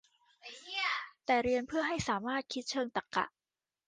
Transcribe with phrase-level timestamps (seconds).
[1.25, 3.25] แต่เรียนเพื่อให้สามารถคิดเชิงตรรกะ